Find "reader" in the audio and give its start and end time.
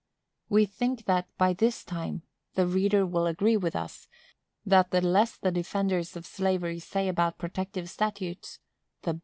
2.65-3.05